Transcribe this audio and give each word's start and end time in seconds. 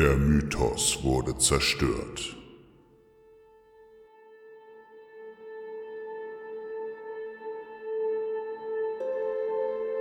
Der 0.00 0.16
Mythos 0.16 1.04
wurde 1.04 1.36
zerstört. 1.36 2.34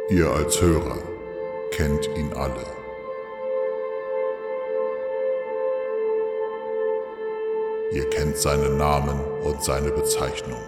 Ihr 0.10 0.30
als 0.30 0.62
Hörer 0.62 1.00
kennt 1.72 2.08
ihn 2.16 2.32
alle. 2.32 2.66
Ihr 7.92 8.10
kennt 8.10 8.38
seinen 8.38 8.78
Namen 8.78 9.20
und 9.44 9.62
seine 9.62 9.92
Bezeichnung. 9.92 10.64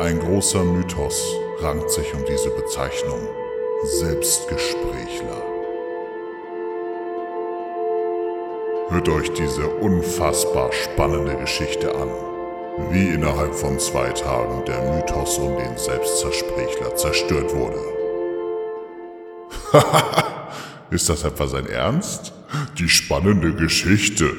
Ein 0.00 0.20
großer 0.20 0.64
Mythos 0.64 1.34
rankt 1.60 1.90
sich 1.90 2.12
um 2.12 2.22
diese 2.26 2.50
Bezeichnung. 2.50 3.26
Selbstgesprächler. 3.84 5.51
Hört 8.92 9.08
euch 9.08 9.32
diese 9.32 9.66
unfassbar 9.66 10.70
spannende 10.70 11.34
Geschichte 11.36 11.94
an 11.94 12.10
wie 12.90 13.08
innerhalb 13.08 13.54
von 13.54 13.78
zwei 13.78 14.10
Tagen 14.10 14.66
der 14.66 14.82
Mythos 14.82 15.38
um 15.38 15.56
den 15.56 15.78
Selbstzersprechler 15.78 16.94
zerstört 16.94 17.54
wurde. 17.54 17.78
Ist 20.90 21.08
das 21.08 21.24
etwa 21.24 21.46
sein 21.46 21.66
Ernst? 21.68 22.34
Die 22.76 22.90
spannende 22.90 23.54
Geschichte. 23.54 24.30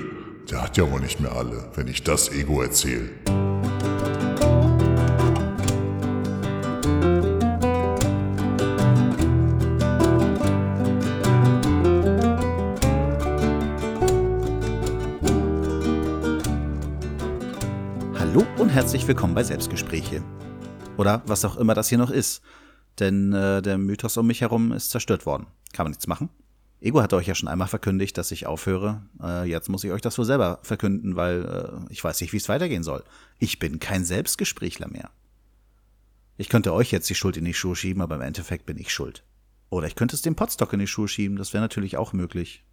Der 0.52 0.62
hat 0.62 0.78
ja 0.78 0.92
wohl 0.92 1.00
nicht 1.00 1.20
mehr 1.20 1.32
alle, 1.32 1.72
wenn 1.74 1.88
ich 1.88 2.04
das 2.04 2.32
Ego 2.32 2.62
erzähle. 2.62 3.10
Herzlich 18.74 19.08
willkommen 19.08 19.36
bei 19.36 19.44
Selbstgespräche. 19.44 20.24
Oder 20.98 21.22
was 21.28 21.46
auch 21.46 21.58
immer 21.58 21.76
das 21.76 21.90
hier 21.90 22.00
noch 22.00 22.10
ist. 22.10 22.42
Denn 23.00 23.32
äh, 23.32 23.62
der 23.62 23.78
Mythos 23.78 24.18
um 24.18 24.26
mich 24.26 24.42
herum 24.42 24.72
ist 24.72 24.90
zerstört 24.90 25.28
worden. 25.28 25.46
Kann 25.74 25.84
man 25.84 25.92
nichts 25.92 26.08
machen. 26.08 26.30
Ego 26.82 27.00
hat 27.00 27.14
euch 27.14 27.28
ja 27.28 27.36
schon 27.36 27.50
einmal 27.50 27.68
verkündigt, 27.68 28.18
dass 28.18 28.32
ich 28.32 28.48
aufhöre. 28.48 29.04
Äh, 29.22 29.48
jetzt 29.48 29.70
muss 29.70 29.84
ich 29.84 29.92
euch 29.92 30.02
das 30.02 30.18
wohl 30.18 30.26
selber 30.26 30.58
verkünden, 30.64 31.16
weil 31.16 31.86
äh, 31.88 31.94
ich 31.94 32.04
weiß 32.04 32.20
nicht, 32.20 32.34
wie 32.34 32.38
es 32.38 32.50
weitergehen 32.50 32.82
soll. 32.82 33.04
Ich 33.38 33.60
bin 33.60 33.78
kein 33.78 34.06
Selbstgesprächler 34.06 34.88
mehr. 34.88 35.12
Ich 36.38 36.50
könnte 36.50 36.74
euch 36.74 36.90
jetzt 36.90 37.08
die 37.12 37.16
Schuld 37.16 37.38
in 37.38 37.46
die 37.46 37.54
Schuhe 37.54 37.76
schieben, 37.76 38.02
aber 38.02 38.16
im 38.16 38.22
Endeffekt 38.22 38.66
bin 38.66 38.80
ich 38.80 38.92
schuld. 38.92 39.24
Oder 39.70 39.86
ich 39.86 39.94
könnte 39.94 40.16
es 40.16 40.24
dem 40.24 40.36
Potstock 40.36 40.74
in 40.74 40.80
die 40.80 40.88
Schuhe 40.88 41.08
schieben, 41.08 41.38
das 41.38 41.54
wäre 41.54 41.62
natürlich 41.62 41.98
auch 41.98 42.12
möglich. 42.12 42.66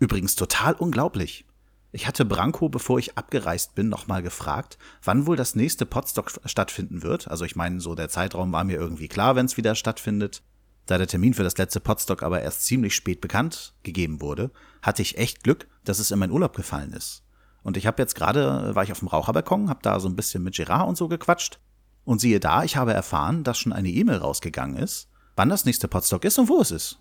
Übrigens 0.00 0.34
total 0.34 0.74
unglaublich. 0.74 1.46
Ich 1.90 2.06
hatte 2.06 2.26
Branko, 2.26 2.68
bevor 2.68 2.98
ich 2.98 3.16
abgereist 3.16 3.74
bin, 3.74 3.88
nochmal 3.88 4.22
gefragt, 4.22 4.76
wann 5.02 5.26
wohl 5.26 5.36
das 5.36 5.54
nächste 5.54 5.86
Podstock 5.86 6.30
stattfinden 6.44 7.02
wird. 7.02 7.28
Also 7.28 7.46
ich 7.46 7.56
meine, 7.56 7.80
so 7.80 7.94
der 7.94 8.10
Zeitraum 8.10 8.52
war 8.52 8.64
mir 8.64 8.76
irgendwie 8.76 9.08
klar, 9.08 9.36
wenn 9.36 9.46
es 9.46 9.56
wieder 9.56 9.74
stattfindet. 9.74 10.42
Da 10.84 10.98
der 10.98 11.06
Termin 11.06 11.34
für 11.34 11.44
das 11.44 11.56
letzte 11.56 11.80
Podstock 11.80 12.22
aber 12.22 12.42
erst 12.42 12.64
ziemlich 12.64 12.94
spät 12.94 13.20
bekannt 13.20 13.74
gegeben 13.82 14.20
wurde, 14.20 14.50
hatte 14.82 15.02
ich 15.02 15.16
echt 15.16 15.44
Glück, 15.44 15.66
dass 15.84 15.98
es 15.98 16.10
in 16.10 16.18
meinen 16.18 16.32
Urlaub 16.32 16.54
gefallen 16.56 16.92
ist. 16.92 17.22
Und 17.62 17.76
ich 17.76 17.86
habe 17.86 18.02
jetzt 18.02 18.14
gerade, 18.14 18.74
war 18.74 18.84
ich 18.84 18.92
auf 18.92 19.00
dem 19.00 19.08
Raucherbalkon, 19.08 19.68
habe 19.68 19.80
da 19.82 19.98
so 19.98 20.08
ein 20.08 20.16
bisschen 20.16 20.42
mit 20.42 20.56
Gerard 20.56 20.88
und 20.88 20.96
so 20.96 21.08
gequatscht. 21.08 21.58
Und 22.04 22.20
siehe 22.20 22.40
da, 22.40 22.64
ich 22.64 22.76
habe 22.76 22.94
erfahren, 22.94 23.44
dass 23.44 23.58
schon 23.58 23.72
eine 23.72 23.90
E-Mail 23.90 24.18
rausgegangen 24.18 24.76
ist, 24.76 25.08
wann 25.36 25.48
das 25.48 25.64
nächste 25.64 25.88
Podstock 25.88 26.24
ist 26.24 26.38
und 26.38 26.48
wo 26.48 26.60
es 26.60 26.70
ist. 26.70 26.98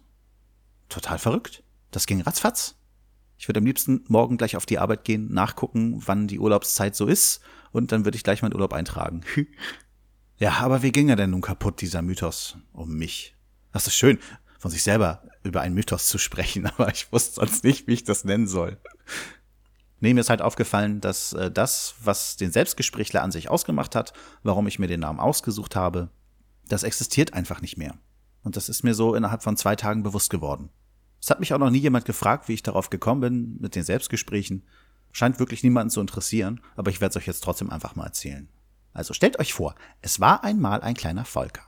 Total 0.89 1.19
verrückt. 1.19 1.63
Das 1.91 2.07
ging 2.07 2.21
ratzfatz. 2.21 2.75
Ich 3.37 3.47
würde 3.47 3.59
am 3.59 3.65
liebsten 3.65 4.03
morgen 4.07 4.37
gleich 4.37 4.55
auf 4.55 4.65
die 4.65 4.79
Arbeit 4.79 5.03
gehen, 5.03 5.31
nachgucken, 5.31 6.01
wann 6.05 6.27
die 6.27 6.39
Urlaubszeit 6.39 6.95
so 6.95 7.05
ist, 7.05 7.41
und 7.71 7.91
dann 7.91 8.05
würde 8.05 8.15
ich 8.15 8.23
gleich 8.23 8.41
meinen 8.41 8.53
Urlaub 8.53 8.73
eintragen. 8.73 9.21
ja, 10.37 10.57
aber 10.59 10.81
wie 10.81 10.91
ging 10.91 11.09
er 11.09 11.15
denn 11.15 11.31
nun 11.31 11.41
kaputt, 11.41 11.81
dieser 11.81 12.01
Mythos 12.01 12.57
um 12.73 12.95
mich? 12.95 13.35
Das 13.71 13.87
ist 13.87 13.95
schön, 13.95 14.19
von 14.57 14.71
sich 14.71 14.83
selber 14.83 15.23
über 15.43 15.61
einen 15.61 15.75
Mythos 15.75 16.07
zu 16.07 16.17
sprechen, 16.17 16.65
aber 16.77 16.91
ich 16.91 17.11
wusste 17.11 17.35
sonst 17.35 17.63
nicht, 17.63 17.87
wie 17.87 17.93
ich 17.93 18.03
das 18.03 18.23
nennen 18.23 18.47
soll. 18.47 18.77
Nee, 19.99 20.13
mir 20.13 20.21
ist 20.21 20.29
halt 20.29 20.41
aufgefallen, 20.41 21.01
dass 21.01 21.33
äh, 21.33 21.51
das, 21.51 21.95
was 22.03 22.37
den 22.37 22.51
Selbstgesprächler 22.51 23.23
an 23.23 23.31
sich 23.31 23.49
ausgemacht 23.49 23.95
hat, 23.95 24.13
warum 24.43 24.67
ich 24.67 24.77
mir 24.77 24.87
den 24.87 24.99
Namen 24.99 25.19
ausgesucht 25.19 25.75
habe, 25.75 26.09
das 26.67 26.83
existiert 26.83 27.33
einfach 27.33 27.61
nicht 27.61 27.77
mehr. 27.77 27.97
Und 28.43 28.55
das 28.55 28.69
ist 28.69 28.83
mir 28.83 28.93
so 28.93 29.15
innerhalb 29.15 29.41
von 29.41 29.57
zwei 29.57 29.75
Tagen 29.75 30.03
bewusst 30.03 30.29
geworden. 30.29 30.69
Es 31.21 31.29
hat 31.29 31.39
mich 31.39 31.53
auch 31.53 31.59
noch 31.59 31.69
nie 31.69 31.79
jemand 31.79 32.05
gefragt, 32.05 32.47
wie 32.47 32.53
ich 32.53 32.63
darauf 32.63 32.89
gekommen 32.89 33.21
bin 33.21 33.57
mit 33.59 33.75
den 33.75 33.83
Selbstgesprächen. 33.83 34.63
Scheint 35.11 35.39
wirklich 35.39 35.63
niemanden 35.63 35.89
zu 35.89 36.01
interessieren, 36.01 36.61
aber 36.75 36.91
ich 36.91 37.01
werde 37.01 37.11
es 37.11 37.17
euch 37.17 37.27
jetzt 37.27 37.43
trotzdem 37.43 37.69
einfach 37.69 37.95
mal 37.95 38.05
erzählen. 38.05 38.49
Also 38.93 39.13
stellt 39.13 39.39
euch 39.39 39.53
vor, 39.53 39.75
es 40.01 40.19
war 40.19 40.43
einmal 40.43 40.81
ein 40.81 40.95
kleiner 40.95 41.25
Volker. 41.25 41.63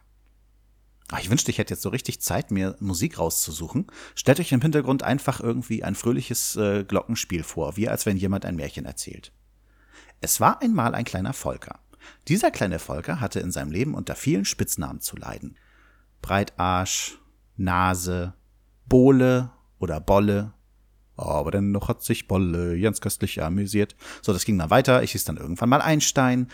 Ach, 1.11 1.19
ich 1.19 1.29
wünschte, 1.31 1.49
ich 1.49 1.57
hätte 1.57 1.73
jetzt 1.73 1.81
so 1.81 1.89
richtig 1.89 2.21
Zeit, 2.21 2.51
mir 2.51 2.75
Musik 2.79 3.17
rauszusuchen. 3.17 3.87
Stellt 4.13 4.39
euch 4.39 4.51
im 4.51 4.61
Hintergrund 4.61 5.01
einfach 5.01 5.39
irgendwie 5.39 5.83
ein 5.83 5.95
fröhliches 5.95 6.55
äh, 6.55 6.83
Glockenspiel 6.83 7.43
vor, 7.43 7.77
wie 7.77 7.89
als 7.89 8.05
wenn 8.05 8.17
jemand 8.17 8.45
ein 8.45 8.55
Märchen 8.55 8.85
erzählt. 8.85 9.31
Es 10.21 10.39
war 10.39 10.61
einmal 10.61 10.93
ein 10.93 11.05
kleiner 11.05 11.33
Volker. 11.33 11.79
Dieser 12.27 12.51
kleine 12.51 12.77
Volker 12.77 13.19
hatte 13.19 13.39
in 13.39 13.51
seinem 13.51 13.71
Leben 13.71 13.95
unter 13.95 14.15
vielen 14.15 14.45
Spitznamen 14.45 15.01
zu 15.01 15.15
leiden. 15.17 15.57
Breitarsch, 16.21 17.17
Nase, 17.57 18.33
Bohle 18.89 19.51
oder 19.79 19.99
Bolle. 19.99 20.53
Aber 21.15 21.51
dennoch 21.51 21.87
hat 21.87 22.01
sich 22.01 22.27
Bolle 22.27 22.79
ganz 22.79 23.01
köstlich 23.01 23.41
amüsiert. 23.43 23.95
So, 24.21 24.33
das 24.33 24.45
ging 24.45 24.57
dann 24.57 24.69
weiter. 24.69 25.03
Ich 25.03 25.11
hieß 25.11 25.25
dann 25.25 25.37
irgendwann 25.37 25.69
mal 25.69 25.81
Einstein. 25.81 26.47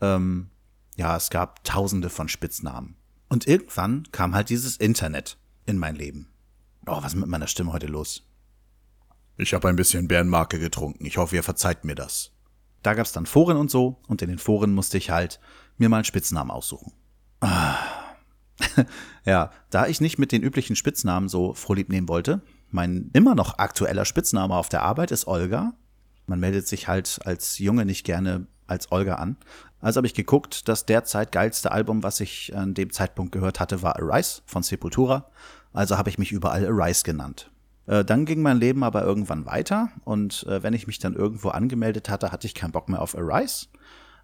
Ähm, 0.00 0.50
ja, 0.96 1.16
es 1.16 1.30
gab 1.30 1.64
tausende 1.64 2.10
von 2.10 2.28
Spitznamen. 2.28 2.96
Und 3.28 3.46
irgendwann 3.46 4.04
kam 4.12 4.34
halt 4.34 4.50
dieses 4.50 4.76
Internet 4.76 5.38
in 5.66 5.78
mein 5.78 5.96
Leben. 5.96 6.28
Oh, 6.86 7.02
was 7.02 7.14
ist 7.14 7.20
mit 7.20 7.28
meiner 7.28 7.46
Stimme 7.46 7.72
heute 7.72 7.86
los? 7.86 8.26
Ich 9.36 9.54
habe 9.54 9.68
ein 9.68 9.76
bisschen 9.76 10.08
Bärenmarke 10.08 10.58
getrunken. 10.58 11.06
Ich 11.06 11.16
hoffe, 11.16 11.36
ihr 11.36 11.42
verzeiht 11.42 11.84
mir 11.84 11.94
das. 11.94 12.32
Da 12.82 12.94
gab's 12.94 13.12
dann 13.12 13.26
Foren 13.26 13.56
und 13.56 13.70
so, 13.70 14.00
und 14.06 14.22
in 14.22 14.28
den 14.28 14.38
Foren 14.38 14.74
musste 14.74 14.98
ich 14.98 15.10
halt 15.10 15.40
mir 15.78 15.88
mal 15.88 15.98
einen 15.98 16.04
Spitznamen 16.04 16.50
aussuchen. 16.50 16.92
Ah. 17.40 17.99
ja, 19.24 19.50
da 19.70 19.86
ich 19.86 20.00
nicht 20.00 20.18
mit 20.18 20.32
den 20.32 20.42
üblichen 20.42 20.76
Spitznamen 20.76 21.28
so 21.28 21.54
vorlieb 21.54 21.88
nehmen 21.88 22.08
wollte, 22.08 22.42
mein 22.70 23.10
immer 23.12 23.34
noch 23.34 23.58
aktueller 23.58 24.04
Spitzname 24.04 24.54
auf 24.54 24.68
der 24.68 24.82
Arbeit 24.82 25.10
ist 25.10 25.26
Olga. 25.26 25.74
Man 26.26 26.40
meldet 26.40 26.68
sich 26.68 26.88
halt 26.88 27.20
als 27.24 27.58
Junge 27.58 27.84
nicht 27.84 28.04
gerne 28.04 28.46
als 28.66 28.92
Olga 28.92 29.16
an. 29.16 29.36
Also 29.80 29.98
habe 29.98 30.06
ich 30.06 30.14
geguckt, 30.14 30.68
das 30.68 30.86
derzeit 30.86 31.32
geilste 31.32 31.72
Album, 31.72 32.02
was 32.02 32.20
ich 32.20 32.54
an 32.54 32.74
dem 32.74 32.90
Zeitpunkt 32.90 33.32
gehört 33.32 33.58
hatte, 33.60 33.82
war 33.82 33.96
Arise 33.96 34.42
von 34.46 34.62
Sepultura. 34.62 35.30
Also 35.72 35.98
habe 35.98 36.10
ich 36.10 36.18
mich 36.18 36.32
überall 36.32 36.66
Arise 36.66 37.02
genannt. 37.02 37.50
Äh, 37.86 38.04
dann 38.04 38.26
ging 38.26 38.42
mein 38.42 38.58
Leben 38.58 38.84
aber 38.84 39.02
irgendwann 39.02 39.46
weiter 39.46 39.88
und 40.04 40.44
äh, 40.46 40.62
wenn 40.62 40.74
ich 40.74 40.86
mich 40.86 40.98
dann 40.98 41.14
irgendwo 41.14 41.48
angemeldet 41.48 42.08
hatte, 42.08 42.30
hatte 42.30 42.46
ich 42.46 42.54
keinen 42.54 42.72
Bock 42.72 42.88
mehr 42.88 43.02
auf 43.02 43.16
Arise 43.16 43.66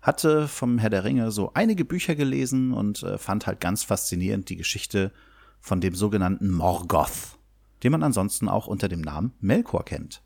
hatte 0.06 0.46
vom 0.46 0.78
Herr 0.78 0.88
der 0.88 1.02
Ringe 1.02 1.32
so 1.32 1.50
einige 1.54 1.84
Bücher 1.84 2.14
gelesen 2.14 2.72
und 2.72 3.02
äh, 3.02 3.18
fand 3.18 3.48
halt 3.48 3.60
ganz 3.60 3.82
faszinierend 3.82 4.48
die 4.48 4.56
Geschichte 4.56 5.12
von 5.60 5.80
dem 5.80 5.96
sogenannten 5.96 6.52
Morgoth, 6.52 7.36
den 7.82 7.90
man 7.90 8.04
ansonsten 8.04 8.48
auch 8.48 8.68
unter 8.68 8.86
dem 8.86 9.00
Namen 9.00 9.32
Melkor 9.40 9.84
kennt. 9.84 10.22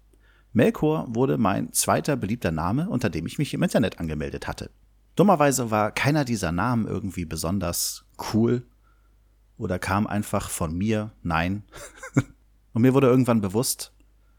Melkor 0.52 1.06
wurde 1.08 1.38
mein 1.38 1.72
zweiter 1.72 2.16
beliebter 2.16 2.50
Name, 2.50 2.90
unter 2.90 3.08
dem 3.08 3.24
ich 3.26 3.38
mich 3.38 3.54
im 3.54 3.62
Internet 3.62 3.98
angemeldet 4.00 4.46
hatte. 4.46 4.70
Dummerweise 5.16 5.70
war 5.70 5.92
keiner 5.92 6.26
dieser 6.26 6.52
Namen 6.52 6.86
irgendwie 6.86 7.24
besonders 7.24 8.04
cool 8.34 8.66
oder 9.56 9.78
kam 9.78 10.06
einfach 10.06 10.50
von 10.50 10.76
mir, 10.76 11.12
nein. 11.22 11.62
und 12.74 12.82
mir 12.82 12.92
wurde 12.92 13.06
irgendwann 13.06 13.40
bewusst, 13.40 13.92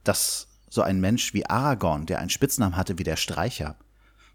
dass 0.03 0.49
so 0.69 0.83
ein 0.83 1.01
Mensch 1.01 1.33
wie 1.33 1.47
Aragorn, 1.47 2.05
der 2.05 2.19
einen 2.19 2.29
Spitznamen 2.29 2.77
hatte 2.77 2.99
wie 2.99 3.03
der 3.03 3.15
Streicher, 3.15 3.75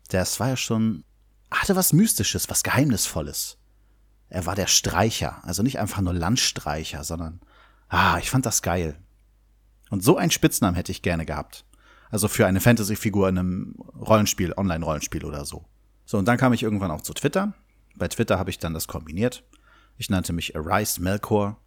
das 0.09 0.41
war 0.41 0.49
ja 0.49 0.57
schon, 0.57 1.05
hatte 1.51 1.77
was 1.77 1.93
Mystisches, 1.93 2.49
was 2.49 2.63
Geheimnisvolles. 2.63 3.59
Er 4.29 4.47
war 4.47 4.55
der 4.55 4.67
Streicher, 4.67 5.45
also 5.45 5.63
nicht 5.63 5.79
einfach 5.79 6.01
nur 6.01 6.15
Landstreicher, 6.15 7.05
sondern, 7.05 7.41
ah, 7.89 8.19
ich 8.19 8.31
fand 8.31 8.47
das 8.47 8.63
geil. 8.63 8.99
Und 9.91 10.03
so 10.03 10.17
einen 10.17 10.31
Spitznamen 10.31 10.75
hätte 10.75 10.93
ich 10.93 11.03
gerne 11.03 11.27
gehabt. 11.27 11.65
Also 12.11 12.29
für 12.29 12.47
eine 12.47 12.61
Fantasy-Figur 12.61 13.29
in 13.29 13.39
einem 13.39 13.75
Rollenspiel, 13.95 14.53
Online-Rollenspiel 14.57 15.25
oder 15.25 15.45
so. 15.45 15.65
So, 16.05 16.19
und 16.19 16.27
dann 16.27 16.39
kam 16.39 16.53
ich 16.53 16.63
irgendwann 16.63 16.91
auch 16.91 17.03
zu 17.03 17.15
Twitter. 17.15 17.55
Bei 17.97 18.09
Twitter 18.09 18.39
habe 18.39 18.51
ich 18.51 18.59
dann 18.59 18.75
das 18.75 18.87
kombiniert. 18.87 19.45
Ich 19.97 20.11
nannte 20.11 20.33
mich 20.33 20.57
Arise 20.57 21.01
Melkor, 21.01 21.61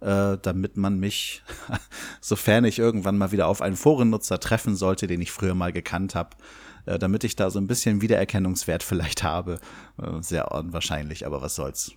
äh, 0.00 0.36
damit 0.40 0.76
man 0.76 0.98
mich, 0.98 1.42
sofern 2.20 2.64
ich 2.64 2.78
irgendwann 2.78 3.18
mal 3.18 3.32
wieder 3.32 3.48
auf 3.48 3.62
einen 3.62 3.76
Forennutzer 3.76 4.40
treffen 4.40 4.76
sollte, 4.76 5.06
den 5.06 5.20
ich 5.20 5.32
früher 5.32 5.54
mal 5.54 5.72
gekannt 5.72 6.14
habe, 6.14 6.36
äh, 6.86 6.98
damit 6.98 7.24
ich 7.24 7.36
da 7.36 7.50
so 7.50 7.58
ein 7.58 7.66
bisschen 7.66 8.00
Wiedererkennungswert 8.00 8.82
vielleicht 8.82 9.22
habe. 9.22 9.58
Äh, 10.00 10.22
sehr 10.22 10.52
unwahrscheinlich, 10.52 11.26
aber 11.26 11.42
was 11.42 11.54
soll's. 11.54 11.92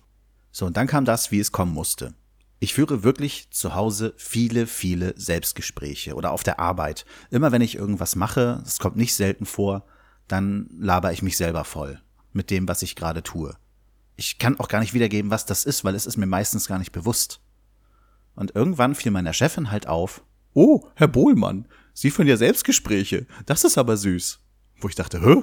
So, 0.52 0.66
und 0.66 0.76
dann 0.76 0.86
kam 0.86 1.04
das, 1.04 1.30
wie 1.30 1.40
es 1.40 1.52
kommen 1.52 1.72
musste. 1.72 2.14
Ich 2.58 2.74
führe 2.74 3.02
wirklich 3.02 3.50
zu 3.50 3.74
Hause 3.74 4.12
viele, 4.18 4.66
viele 4.66 5.14
Selbstgespräche 5.16 6.14
oder 6.14 6.32
auf 6.32 6.42
der 6.42 6.58
Arbeit. 6.58 7.06
Immer 7.30 7.52
wenn 7.52 7.62
ich 7.62 7.76
irgendwas 7.76 8.16
mache, 8.16 8.62
es 8.66 8.78
kommt 8.78 8.96
nicht 8.96 9.14
selten 9.14 9.46
vor, 9.46 9.86
dann 10.28 10.68
laber 10.78 11.12
ich 11.12 11.22
mich 11.22 11.36
selber 11.36 11.64
voll 11.64 12.00
mit 12.32 12.50
dem, 12.50 12.68
was 12.68 12.82
ich 12.82 12.96
gerade 12.96 13.22
tue. 13.22 13.56
Ich 14.16 14.38
kann 14.38 14.58
auch 14.60 14.68
gar 14.68 14.80
nicht 14.80 14.94
wiedergeben, 14.94 15.30
was 15.30 15.46
das 15.46 15.64
ist, 15.64 15.84
weil 15.84 15.94
es 15.94 16.06
ist 16.06 16.16
mir 16.16 16.26
meistens 16.26 16.68
gar 16.68 16.78
nicht 16.78 16.92
bewusst. 16.92 17.40
Und 18.40 18.56
irgendwann 18.56 18.94
fiel 18.94 19.12
meiner 19.12 19.34
Chefin 19.34 19.70
halt 19.70 19.86
auf, 19.86 20.24
oh, 20.54 20.86
Herr 20.94 21.08
Bohlmann, 21.08 21.68
Sie 21.92 22.10
führen 22.10 22.26
ja 22.26 22.38
Selbstgespräche. 22.38 23.26
Das 23.44 23.64
ist 23.64 23.76
aber 23.76 23.98
süß. 23.98 24.40
Wo 24.80 24.88
ich 24.88 24.94
dachte, 24.94 25.20
hä? 25.20 25.42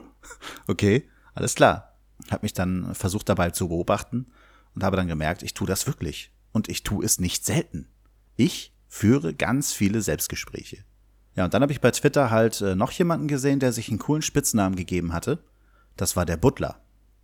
Okay, 0.66 1.08
alles 1.36 1.54
klar. 1.54 2.00
Hab 2.32 2.42
mich 2.42 2.54
dann 2.54 2.96
versucht 2.96 3.30
dabei 3.30 3.52
zu 3.52 3.68
beobachten 3.68 4.26
und 4.74 4.84
habe 4.84 4.98
dann 4.98 5.08
gemerkt, 5.08 5.44
ich 5.44 5.54
tue 5.54 5.68
das 5.68 5.86
wirklich 5.86 6.32
und 6.54 6.70
ich 6.70 6.82
tue 6.82 7.06
es 7.06 7.20
nicht 7.20 7.46
selten. 7.46 7.88
Ich 8.36 8.74
führe 8.88 9.36
ganz 9.36 9.74
viele 9.74 10.02
Selbstgespräche. 10.02 10.84
Ja, 11.36 11.46
und 11.46 11.54
dann 11.54 11.62
habe 11.62 11.74
ich 11.74 11.82
bei 11.82 11.92
Twitter 11.92 12.32
halt 12.32 12.62
äh, 12.62 12.74
noch 12.74 12.92
jemanden 12.92 13.28
gesehen, 13.28 13.60
der 13.60 13.74
sich 13.74 13.90
einen 13.90 14.00
coolen 14.00 14.24
Spitznamen 14.24 14.76
gegeben 14.76 15.14
hatte. 15.14 15.44
Das 15.98 16.16
war 16.16 16.26
der 16.26 16.38
Butler. 16.38 16.82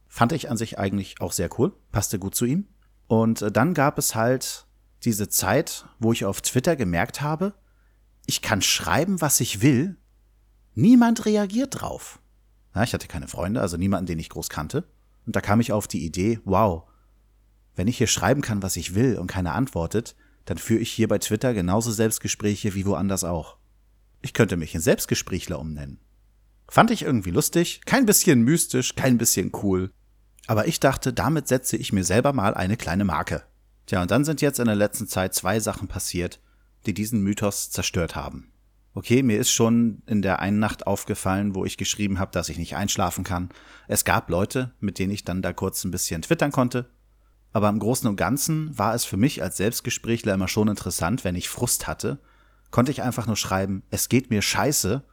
Fand 0.07 0.33
ich 0.33 0.51
an 0.51 0.57
sich 0.57 0.77
eigentlich 0.77 1.19
auch 1.19 1.31
sehr 1.31 1.49
cool, 1.57 1.73
passte 1.91 2.19
gut 2.19 2.35
zu 2.35 2.45
ihm. 2.45 2.67
Und 3.07 3.41
äh, 3.41 3.51
dann 3.51 3.73
gab 3.73 3.97
es 3.97 4.13
halt 4.13 4.67
diese 5.05 5.29
Zeit, 5.29 5.85
wo 5.99 6.11
ich 6.11 6.25
auf 6.25 6.41
Twitter 6.41 6.75
gemerkt 6.75 7.21
habe, 7.21 7.53
ich 8.25 8.41
kann 8.41 8.61
schreiben, 8.61 9.21
was 9.21 9.39
ich 9.39 9.61
will, 9.61 9.97
niemand 10.75 11.25
reagiert 11.25 11.81
drauf. 11.81 12.19
Ja, 12.73 12.83
ich 12.83 12.93
hatte 12.93 13.07
keine 13.07 13.27
Freunde, 13.27 13.61
also 13.61 13.77
niemanden, 13.77 14.07
den 14.07 14.19
ich 14.19 14.29
groß 14.29 14.49
kannte. 14.49 14.85
Und 15.25 15.35
da 15.35 15.41
kam 15.41 15.59
ich 15.59 15.71
auf 15.71 15.87
die 15.87 16.05
Idee, 16.05 16.39
wow, 16.43 16.83
wenn 17.75 17.87
ich 17.87 17.97
hier 17.97 18.07
schreiben 18.07 18.41
kann, 18.41 18.63
was 18.63 18.75
ich 18.75 18.95
will 18.95 19.17
und 19.17 19.27
keiner 19.27 19.53
antwortet, 19.53 20.15
dann 20.45 20.57
führe 20.57 20.81
ich 20.81 20.91
hier 20.91 21.07
bei 21.07 21.17
Twitter 21.17 21.53
genauso 21.53 21.91
Selbstgespräche 21.91 22.75
wie 22.75 22.85
woanders 22.85 23.23
auch. 23.23 23.57
Ich 24.21 24.33
könnte 24.33 24.57
mich 24.57 24.75
in 24.75 24.81
Selbstgesprächler 24.81 25.59
umnennen. 25.59 25.99
Fand 26.69 26.91
ich 26.91 27.03
irgendwie 27.03 27.31
lustig, 27.31 27.81
kein 27.85 28.05
bisschen 28.05 28.41
mystisch, 28.41 28.95
kein 28.95 29.17
bisschen 29.17 29.51
cool. 29.63 29.91
Aber 30.47 30.67
ich 30.67 30.79
dachte, 30.79 31.13
damit 31.13 31.47
setze 31.47 31.77
ich 31.77 31.93
mir 31.93 32.03
selber 32.03 32.33
mal 32.33 32.53
eine 32.53 32.77
kleine 32.77 33.05
Marke. 33.05 33.43
Tja, 33.85 34.01
und 34.01 34.11
dann 34.11 34.25
sind 34.25 34.41
jetzt 34.41 34.59
in 34.59 34.65
der 34.65 34.75
letzten 34.75 35.07
Zeit 35.07 35.33
zwei 35.33 35.59
Sachen 35.59 35.87
passiert, 35.87 36.39
die 36.85 36.93
diesen 36.93 37.21
Mythos 37.21 37.69
zerstört 37.69 38.15
haben. 38.15 38.51
Okay, 38.95 39.23
mir 39.23 39.39
ist 39.39 39.51
schon 39.51 40.03
in 40.05 40.21
der 40.21 40.39
einen 40.39 40.59
Nacht 40.59 40.85
aufgefallen, 40.85 41.55
wo 41.55 41.65
ich 41.65 41.77
geschrieben 41.77 42.19
habe, 42.19 42.31
dass 42.31 42.49
ich 42.49 42.59
nicht 42.59 42.75
einschlafen 42.75 43.23
kann. 43.23 43.49
Es 43.87 44.05
gab 44.05 44.29
Leute, 44.29 44.71
mit 44.79 44.99
denen 44.99 45.11
ich 45.11 45.23
dann 45.23 45.41
da 45.41 45.51
kurz 45.51 45.83
ein 45.83 45.91
bisschen 45.91 46.21
twittern 46.21 46.51
konnte, 46.51 46.89
aber 47.53 47.69
im 47.69 47.79
Großen 47.79 48.09
und 48.09 48.15
Ganzen 48.15 48.77
war 48.77 48.95
es 48.95 49.05
für 49.05 49.17
mich 49.17 49.41
als 49.41 49.57
Selbstgesprächler 49.57 50.33
immer 50.33 50.47
schon 50.47 50.67
interessant, 50.67 51.23
wenn 51.23 51.35
ich 51.35 51.49
Frust 51.49 51.87
hatte, 51.87 52.19
konnte 52.71 52.91
ich 52.91 53.03
einfach 53.03 53.27
nur 53.27 53.35
schreiben, 53.35 53.83
es 53.91 54.09
geht 54.09 54.31
mir 54.31 54.41
scheiße 54.41 55.03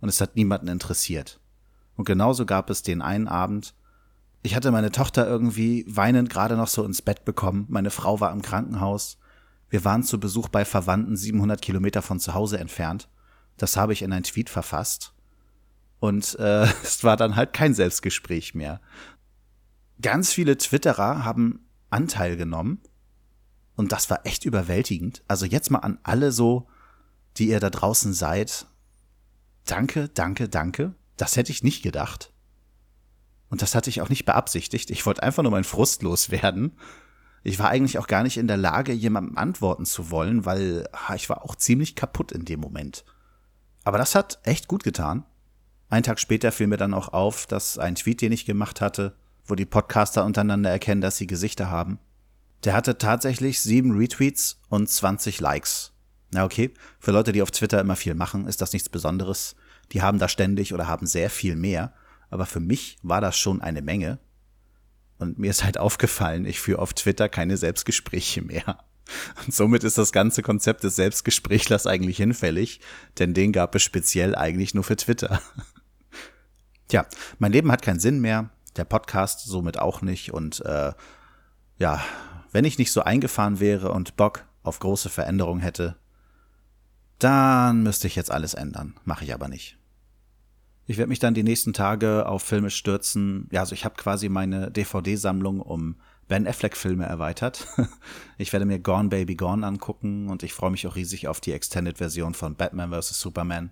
und 0.00 0.08
es 0.08 0.20
hat 0.20 0.36
niemanden 0.36 0.68
interessiert. 0.68 1.40
Und 1.96 2.04
genauso 2.04 2.46
gab 2.46 2.70
es 2.70 2.82
den 2.82 3.02
einen 3.02 3.28
Abend, 3.28 3.74
ich 4.42 4.54
hatte 4.54 4.70
meine 4.70 4.90
Tochter 4.92 5.26
irgendwie 5.26 5.84
weinend 5.88 6.30
gerade 6.30 6.56
noch 6.56 6.68
so 6.68 6.84
ins 6.84 7.02
Bett 7.02 7.24
bekommen, 7.24 7.66
meine 7.68 7.90
Frau 7.90 8.20
war 8.20 8.32
im 8.32 8.42
Krankenhaus, 8.42 9.18
wir 9.68 9.84
waren 9.84 10.02
zu 10.02 10.18
Besuch 10.18 10.48
bei 10.48 10.64
Verwandten 10.64 11.16
700 11.16 11.62
Kilometer 11.62 12.02
von 12.02 12.20
zu 12.20 12.34
Hause 12.34 12.58
entfernt, 12.58 13.08
das 13.56 13.76
habe 13.76 13.92
ich 13.92 14.02
in 14.02 14.12
ein 14.12 14.22
Tweet 14.22 14.50
verfasst 14.50 15.14
und 16.00 16.38
äh, 16.38 16.62
es 16.82 17.04
war 17.04 17.16
dann 17.16 17.36
halt 17.36 17.52
kein 17.52 17.74
Selbstgespräch 17.74 18.54
mehr. 18.54 18.80
Ganz 20.02 20.32
viele 20.32 20.56
Twitterer 20.56 21.24
haben 21.24 21.66
Anteil 21.90 22.36
genommen. 22.36 22.80
Und 23.76 23.92
das 23.92 24.10
war 24.10 24.26
echt 24.26 24.44
überwältigend. 24.44 25.22
Also 25.28 25.46
jetzt 25.46 25.70
mal 25.70 25.78
an 25.78 25.98
alle 26.02 26.32
so, 26.32 26.66
die 27.36 27.48
ihr 27.48 27.60
da 27.60 27.70
draußen 27.70 28.12
seid. 28.12 28.66
Danke, 29.64 30.08
danke, 30.08 30.48
danke. 30.48 30.94
Das 31.16 31.36
hätte 31.36 31.52
ich 31.52 31.62
nicht 31.62 31.82
gedacht. 31.82 32.32
Und 33.50 33.62
das 33.62 33.74
hatte 33.74 33.90
ich 33.90 34.00
auch 34.00 34.08
nicht 34.08 34.24
beabsichtigt. 34.24 34.90
Ich 34.90 35.04
wollte 35.04 35.22
einfach 35.22 35.42
nur 35.42 35.52
meinen 35.52 35.64
Frust 35.64 36.02
loswerden. 36.02 36.72
Ich 37.42 37.58
war 37.58 37.68
eigentlich 37.68 37.98
auch 37.98 38.06
gar 38.06 38.22
nicht 38.22 38.36
in 38.36 38.46
der 38.46 38.56
Lage, 38.56 38.92
jemandem 38.92 39.36
antworten 39.36 39.84
zu 39.84 40.10
wollen, 40.10 40.44
weil 40.44 40.88
ich 41.16 41.28
war 41.28 41.44
auch 41.44 41.56
ziemlich 41.56 41.96
kaputt 41.96 42.32
in 42.32 42.44
dem 42.44 42.60
Moment. 42.60 43.04
Aber 43.84 43.98
das 43.98 44.14
hat 44.14 44.38
echt 44.44 44.68
gut 44.68 44.84
getan. 44.84 45.24
Einen 45.88 46.04
Tag 46.04 46.20
später 46.20 46.52
fiel 46.52 46.68
mir 46.68 46.76
dann 46.76 46.94
auch 46.94 47.08
auf, 47.08 47.46
dass 47.46 47.78
ein 47.78 47.96
Tweet, 47.96 48.20
den 48.20 48.32
ich 48.32 48.44
gemacht 48.44 48.80
hatte, 48.80 49.16
wo 49.44 49.56
die 49.56 49.66
Podcaster 49.66 50.24
untereinander 50.24 50.70
erkennen, 50.70 51.00
dass 51.00 51.16
sie 51.16 51.26
Gesichter 51.26 51.70
haben. 51.70 51.98
Der 52.64 52.74
hatte 52.74 52.98
tatsächlich 52.98 53.60
sieben 53.60 53.96
Retweets 53.96 54.60
und 54.68 54.88
20 54.88 55.40
Likes. 55.40 55.92
Na 56.30 56.44
okay, 56.44 56.72
für 57.00 57.10
Leute, 57.10 57.32
die 57.32 57.42
auf 57.42 57.50
Twitter 57.50 57.80
immer 57.80 57.96
viel 57.96 58.14
machen, 58.14 58.46
ist 58.46 58.60
das 58.60 58.72
nichts 58.72 58.88
Besonderes. 58.88 59.56
Die 59.92 60.02
haben 60.02 60.18
da 60.18 60.28
ständig 60.28 60.72
oder 60.72 60.86
haben 60.86 61.06
sehr 61.06 61.30
viel 61.30 61.56
mehr. 61.56 61.92
Aber 62.30 62.46
für 62.46 62.60
mich 62.60 62.98
war 63.02 63.20
das 63.20 63.36
schon 63.36 63.60
eine 63.60 63.82
Menge. 63.82 64.18
Und 65.18 65.38
mir 65.38 65.50
ist 65.50 65.64
halt 65.64 65.78
aufgefallen, 65.78 66.46
ich 66.46 66.60
führe 66.60 66.80
auf 66.80 66.94
Twitter 66.94 67.28
keine 67.28 67.56
Selbstgespräche 67.56 68.42
mehr. 68.42 68.78
Und 69.44 69.52
somit 69.52 69.84
ist 69.84 69.98
das 69.98 70.12
ganze 70.12 70.42
Konzept 70.42 70.84
des 70.84 70.96
Selbstgesprächlers 70.96 71.86
eigentlich 71.86 72.16
hinfällig, 72.16 72.80
denn 73.18 73.34
den 73.34 73.52
gab 73.52 73.74
es 73.74 73.82
speziell 73.82 74.34
eigentlich 74.36 74.72
nur 74.72 74.84
für 74.84 74.96
Twitter. 74.96 75.42
Tja, 76.88 77.06
mein 77.38 77.52
Leben 77.52 77.72
hat 77.72 77.82
keinen 77.82 78.00
Sinn 78.00 78.20
mehr 78.20 78.50
der 78.76 78.84
Podcast 78.84 79.46
somit 79.46 79.78
auch 79.78 80.02
nicht. 80.02 80.32
Und 80.32 80.64
äh, 80.64 80.92
ja, 81.78 82.02
wenn 82.52 82.64
ich 82.64 82.78
nicht 82.78 82.92
so 82.92 83.02
eingefahren 83.02 83.60
wäre 83.60 83.92
und 83.92 84.16
Bock 84.16 84.44
auf 84.62 84.78
große 84.78 85.08
Veränderungen 85.08 85.60
hätte, 85.60 85.96
dann 87.18 87.82
müsste 87.82 88.06
ich 88.06 88.16
jetzt 88.16 88.30
alles 88.30 88.54
ändern. 88.54 88.98
Mache 89.04 89.24
ich 89.24 89.34
aber 89.34 89.48
nicht. 89.48 89.79
Ich 90.90 90.98
werde 90.98 91.08
mich 91.08 91.20
dann 91.20 91.34
die 91.34 91.44
nächsten 91.44 91.72
Tage 91.72 92.26
auf 92.26 92.42
Filme 92.42 92.68
stürzen. 92.68 93.46
Ja, 93.52 93.60
also 93.60 93.74
ich 93.74 93.84
habe 93.84 93.94
quasi 93.94 94.28
meine 94.28 94.72
DVD-Sammlung 94.72 95.60
um 95.60 95.94
Ben 96.26 96.48
Affleck-Filme 96.48 97.06
erweitert. 97.06 97.68
Ich 98.38 98.52
werde 98.52 98.66
mir 98.66 98.80
Gone 98.80 99.08
Baby 99.08 99.36
Gone 99.36 99.64
angucken 99.64 100.28
und 100.28 100.42
ich 100.42 100.52
freue 100.52 100.72
mich 100.72 100.88
auch 100.88 100.96
riesig 100.96 101.28
auf 101.28 101.40
die 101.40 101.52
Extended-Version 101.52 102.34
von 102.34 102.56
Batman 102.56 102.90
vs. 102.90 103.20
Superman. 103.20 103.70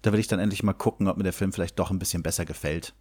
Da 0.00 0.10
will 0.10 0.20
ich 0.20 0.26
dann 0.26 0.40
endlich 0.40 0.62
mal 0.62 0.72
gucken, 0.72 1.06
ob 1.06 1.18
mir 1.18 1.22
der 1.22 1.34
Film 1.34 1.52
vielleicht 1.52 1.78
doch 1.78 1.90
ein 1.90 1.98
bisschen 1.98 2.22
besser 2.22 2.46
gefällt. 2.46 2.94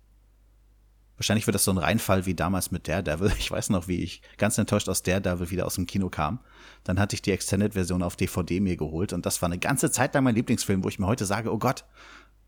Wahrscheinlich 1.16 1.48
wird 1.48 1.56
das 1.56 1.64
so 1.64 1.72
ein 1.72 1.78
Reinfall 1.78 2.26
wie 2.26 2.36
damals 2.36 2.72
mit 2.72 2.90
Daredevil. 2.90 3.32
Ich 3.40 3.50
weiß 3.50 3.70
noch, 3.70 3.88
wie 3.88 4.04
ich 4.04 4.22
ganz 4.38 4.58
enttäuscht 4.58 4.90
aus 4.90 5.04
Daredevil 5.04 5.52
wieder 5.52 5.66
aus 5.66 5.76
dem 5.76 5.86
Kino 5.86 6.10
kam. 6.10 6.42
Dann 6.84 7.00
hatte 7.00 7.16
ich 7.16 7.22
die 7.22 7.32
Extended-Version 7.32 8.04
auf 8.04 8.18
DVD 8.18 8.60
mir 8.60 8.76
geholt 8.76 9.14
und 9.14 9.26
das 9.26 9.42
war 9.42 9.48
eine 9.48 9.58
ganze 9.58 9.90
Zeit 9.90 10.16
lang 10.16 10.26
mein 10.26 10.36
Lieblingsfilm, 10.36 10.84
wo 10.84 10.90
ich 10.90 11.00
mir 11.00 11.08
heute 11.08 11.26
sage, 11.26 11.54
oh 11.54 11.60
Gott, 11.60 11.86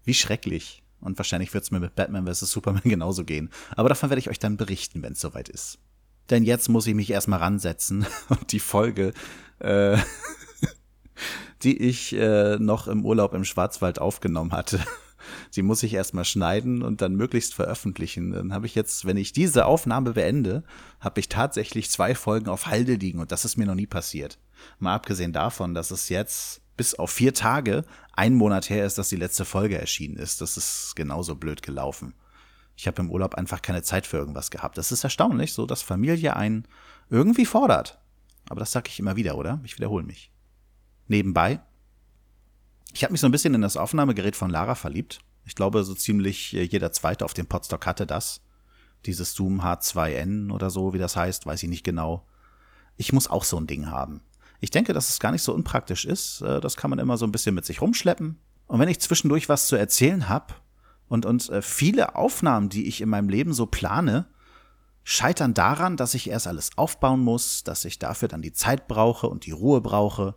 wie 0.04 0.14
schrecklich. 0.14 0.84
Und 1.02 1.18
wahrscheinlich 1.18 1.54
wird 1.54 1.64
es 1.64 1.72
mir 1.72 1.80
mit 1.80 1.96
Batman 1.96 2.28
vs. 2.28 2.52
Superman 2.52 2.82
genauso 2.86 3.24
gehen. 3.24 3.50
Aber 3.76 3.90
davon 3.90 4.10
werde 4.10 4.20
ich 4.20 4.30
euch 4.30 4.40
dann 4.40 4.58
berichten, 4.58 5.02
wenn 5.02 5.14
es 5.14 5.22
soweit 5.22 5.50
ist. 5.50 5.80
Denn 6.30 6.44
jetzt 6.44 6.70
muss 6.70 6.88
ich 6.88 6.96
mich 6.96 7.10
erstmal 7.10 7.40
ransetzen 7.40 8.06
und 8.30 8.52
die 8.52 8.60
Folge, 8.60 9.14
äh, 9.60 9.98
die 11.64 11.78
ich 11.78 12.14
äh, 12.14 12.58
noch 12.60 12.88
im 12.88 13.06
Urlaub 13.06 13.34
im 13.34 13.46
Schwarzwald 13.46 14.00
aufgenommen 14.00 14.52
hatte, 14.52 14.80
sie 15.50 15.62
muss 15.62 15.84
ich 15.84 15.94
erstmal 15.94 16.26
schneiden 16.26 16.82
und 16.82 17.02
dann 17.02 17.16
möglichst 17.16 17.54
veröffentlichen. 17.54 18.32
Dann 18.32 18.54
habe 18.54 18.66
ich 18.66 18.76
jetzt, 18.76 19.06
wenn 19.06 19.18
ich 19.18 19.34
diese 19.34 19.66
Aufnahme 19.66 20.14
beende, 20.14 20.64
habe 21.00 21.20
ich 21.20 21.30
tatsächlich 21.30 21.90
zwei 21.90 22.16
Folgen 22.16 22.50
auf 22.50 22.68
Halde 22.68 22.96
liegen 22.96 23.20
und 23.20 23.32
das 23.32 23.46
ist 23.46 23.58
mir 23.58 23.66
noch 23.66 23.76
nie 23.76 23.88
passiert. 23.88 24.38
Mal 24.78 24.96
abgesehen 24.96 25.34
davon, 25.34 25.74
dass 25.74 25.92
es 25.92 26.10
jetzt 26.10 26.62
bis 26.80 26.96
auf 26.96 27.12
vier 27.12 27.34
Tage 27.34 27.84
ein 28.14 28.34
Monat 28.34 28.70
her 28.70 28.86
ist, 28.86 28.98
dass 28.98 29.10
die 29.10 29.16
letzte 29.16 29.46
Folge 29.46 29.80
erschienen 29.80 30.18
ist. 30.18 30.42
Das 30.42 30.58
ist 30.58 30.96
genauso 30.96 31.36
blöd 31.36 31.62
gelaufen. 31.62 32.14
Ich 32.76 32.88
habe 32.88 33.02
im 33.02 33.12
Urlaub 33.12 33.36
einfach 33.36 33.62
keine 33.62 33.84
Zeit 33.84 34.08
für 34.08 34.18
irgendwas 34.18 34.50
gehabt. 34.50 34.78
Das 34.78 34.92
ist 34.92 35.04
erstaunlich, 35.04 35.54
so 35.54 35.66
dass 35.66 35.82
Familie 35.82 36.36
einen 36.36 36.68
irgendwie 37.10 37.46
fordert. 37.46 38.00
Aber 38.50 38.62
das 38.62 38.72
sage 38.72 38.90
ich 38.90 39.00
immer 39.00 39.16
wieder, 39.16 39.38
oder? 39.38 39.60
Ich 39.64 39.78
wiederhole 39.78 40.06
mich. 40.06 40.32
Nebenbei 41.08 41.62
ich 42.94 43.04
habe 43.04 43.12
mich 43.12 43.22
so 43.22 43.28
ein 43.28 43.32
bisschen 43.32 43.54
in 43.54 43.62
das 43.62 43.78
Aufnahmegerät 43.78 44.36
von 44.36 44.50
Lara 44.50 44.76
verliebt. 44.76 45.20
Ich 45.46 45.56
glaube, 45.56 45.84
so 45.84 45.94
ziemlich 45.94 46.56
äh, 46.56 46.64
jeder 46.64 46.92
Zweite 46.92 47.26
auf 47.26 47.34
dem 47.34 47.48
Podstock 47.48 47.86
hatte 47.86 48.06
das. 48.06 48.42
Dieses 49.06 49.34
Zoom 49.34 49.62
H2N 49.62 50.52
oder 50.52 50.70
so, 50.70 50.94
wie 50.94 50.98
das 50.98 51.16
heißt, 51.16 51.46
weiß 51.46 51.64
ich 51.64 51.70
nicht 51.70 51.84
genau. 51.84 52.26
Ich 52.98 53.14
muss 53.14 53.30
auch 53.30 53.44
so 53.44 53.58
ein 53.58 53.68
Ding 53.68 53.90
haben. 53.90 54.22
Ich 54.60 54.72
denke, 54.72 54.94
dass 54.94 55.10
es 55.10 55.20
gar 55.20 55.32
nicht 55.32 55.44
so 55.44 55.54
unpraktisch 55.54 56.06
ist. 56.06 56.42
Äh, 56.42 56.60
das 56.60 56.76
kann 56.76 56.90
man 56.90 57.00
immer 57.00 57.18
so 57.18 57.26
ein 57.26 57.32
bisschen 57.32 57.56
mit 57.56 57.66
sich 57.66 57.82
rumschleppen. 57.82 58.40
Und 58.68 58.80
wenn 58.80 58.90
ich 58.90 59.00
zwischendurch 59.00 59.50
was 59.50 59.68
zu 59.68 59.76
erzählen 59.76 60.30
habe 60.30 60.54
und, 61.08 61.26
und 61.26 61.50
äh, 61.50 61.62
viele 61.62 62.16
Aufnahmen, 62.16 62.70
die 62.70 62.88
ich 62.88 63.02
in 63.02 63.10
meinem 63.10 63.30
Leben 63.30 63.54
so 63.54 63.66
plane, 63.66 64.28
scheitern 65.04 65.54
daran, 65.54 65.98
dass 65.98 66.14
ich 66.14 66.30
erst 66.30 66.48
alles 66.48 66.72
aufbauen 66.78 67.22
muss, 67.22 67.64
dass 67.64 67.86
ich 67.86 68.00
dafür 68.00 68.28
dann 68.28 68.42
die 68.42 68.54
Zeit 68.54 68.88
brauche 68.88 69.28
und 69.28 69.46
die 69.46 69.52
Ruhe 69.52 69.82
brauche 69.82 70.36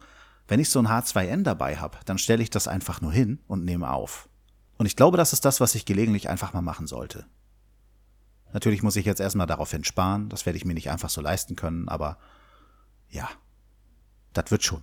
wenn 0.49 0.61
ich 0.61 0.69
so 0.69 0.79
ein 0.79 0.89
H2N 0.89 1.45
dabei 1.45 1.77
habe, 1.77 1.99
dann 2.05 2.19
stelle 2.19 2.43
ich 2.43 2.51
das 2.51 2.69
einfach 2.69 3.01
nur 3.01 3.13
hin 3.13 3.39
und 3.47 3.65
nehme 3.65 3.91
auf. 3.91 4.29
Und 4.77 4.87
ich 4.87 4.97
glaube, 4.97 5.17
das 5.17 5.33
ist 5.33 5.45
das, 5.45 5.61
was 5.61 5.75
ich 5.75 5.85
gelegentlich 5.87 6.29
einfach 6.29 6.53
mal 6.53 6.63
machen 6.63 6.87
sollte. 6.87 7.25
Natürlich 8.53 8.83
muss 8.83 8.97
ich 8.97 9.07
jetzt 9.07 9.21
erstmal 9.21 9.47
daraufhin 9.47 9.85
sparen, 9.85 10.29
das 10.29 10.45
werde 10.45 10.59
ich 10.59 10.65
mir 10.65 10.75
nicht 10.75 10.91
einfach 10.91 11.09
so 11.09 11.21
leisten 11.21 11.57
können, 11.57 11.89
aber 11.89 12.19
ja. 13.09 13.29
Das 14.33 14.51
wird 14.51 14.63
schon. 14.63 14.83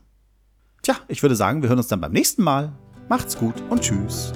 Tja, 0.81 0.95
ich 1.07 1.21
würde 1.21 1.35
sagen, 1.35 1.61
wir 1.61 1.69
hören 1.69 1.79
uns 1.79 1.87
dann 1.87 2.01
beim 2.01 2.11
nächsten 2.11 2.43
Mal. 2.43 2.73
Macht's 3.09 3.37
gut 3.37 3.55
und 3.69 3.81
tschüss. 3.81 4.31